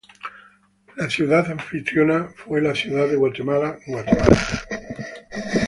[0.97, 4.39] La ciudad anfitriona foi la Ciudad de Guatemala, Guatemala.